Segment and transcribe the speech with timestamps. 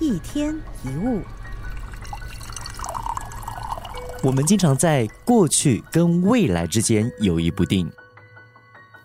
[0.00, 1.20] 一天一物，
[4.22, 7.90] 我们经常在过去跟未来之间犹豫不定，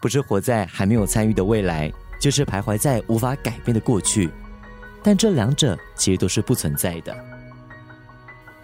[0.00, 4.30] 不是活在还没有参与的未来，就是徘徊在无法改变的过去。
[5.02, 7.14] 但这两者其实都是不存在的。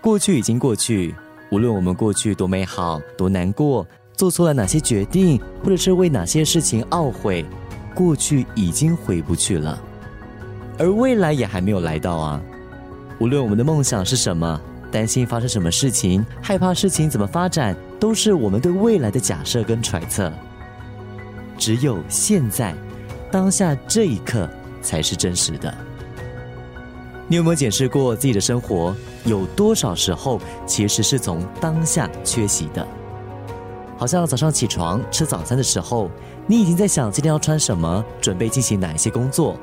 [0.01, 1.15] 过去已经过去，
[1.51, 3.87] 无论我们过去多美好、多难过，
[4.17, 7.45] 做错了哪些决定，或者是为哪些事情懊悔，
[7.95, 9.79] 过去已经回不去了。
[10.79, 12.41] 而未来也还没有来到啊！
[13.21, 14.61] 无论我们的梦想是什么，
[14.91, 20.33] 担心发生什么事情，害怕事情怎么发展，都是我们对未来的假设跟揣测。
[21.57, 22.75] 只有现在，
[23.31, 24.49] 当下这一刻
[24.83, 25.73] 才是真实的。
[27.29, 28.95] 你有没有检视过自己的生活？
[29.25, 32.87] 有多少时候其实是从当下缺席的？
[33.97, 36.11] 好像早上起床吃早餐的时候，
[36.49, 39.57] 你已经在想今天要穿什么，准备进行哪一些工作。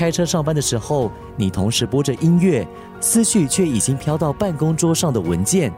[0.00, 2.66] 开车上班的时候，你同时播着音乐，
[3.02, 5.70] 思绪却已经飘到办公桌上的文件，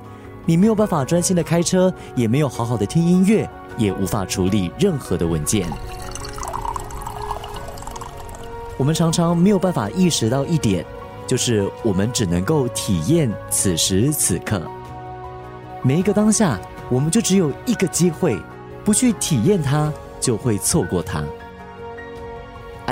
[0.46, 5.68] 你没有办法专心的开车，也没有好好的听音乐，也无法处理任何的文件。
[8.76, 10.86] 我们常常没有办法意识到一点，
[11.26, 14.62] 就是我们只能够体验此时此刻，
[15.82, 18.40] 每一个当下，我们就只有一个机会，
[18.84, 21.24] 不去体验它，就会错过它。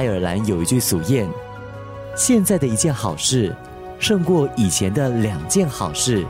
[0.01, 1.29] 爱尔兰有一句俗谚
[2.17, 3.55] ：“现在的一件好事，
[3.99, 6.25] 胜过以前的两件好事，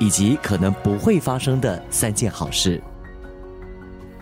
[0.00, 2.82] 以及可能不会发生的三件好事。”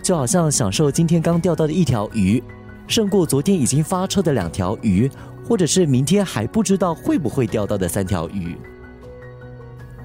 [0.03, 2.43] 就好像享受今天刚钓到的一条鱼，
[2.85, 5.09] 胜过昨天已经发臭的两条鱼，
[5.49, 8.55] 或者是明天还不知道会不会钓到的三条鱼。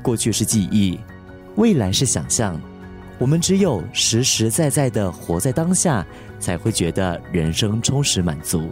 [0.00, 0.98] 过去是记忆，
[1.56, 2.58] 未来是想象，
[3.18, 6.02] 我们只有实实在在的活在当下。
[6.38, 8.68] 才会觉得人生充实满足。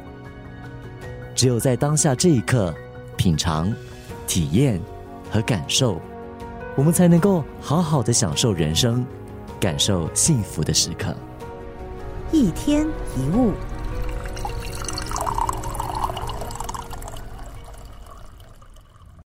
[1.35, 2.73] 只有在当下这一刻，
[3.17, 3.73] 品尝、
[4.27, 4.81] 体验
[5.31, 6.01] 和感受，
[6.77, 9.05] 我们才能够好好的享受人生，
[9.59, 11.15] 感受幸福的时刻。
[12.31, 12.87] 一天
[13.17, 13.53] 一物。